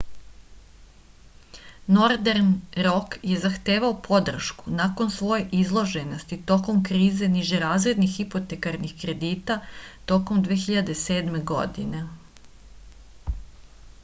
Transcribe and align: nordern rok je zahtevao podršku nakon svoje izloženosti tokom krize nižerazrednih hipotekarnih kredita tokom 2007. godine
nordern 1.95 2.47
rok 2.85 3.17
je 3.31 3.35
zahtevao 3.41 3.91
podršku 4.07 4.71
nakon 4.79 5.11
svoje 5.17 5.45
izloženosti 5.59 6.39
tokom 6.53 6.81
krize 6.89 7.29
nižerazrednih 7.35 8.13
hipotekarnih 8.17 8.95
kredita 9.05 9.57
tokom 10.13 10.43
2007. 10.49 11.37
godine 11.55 12.01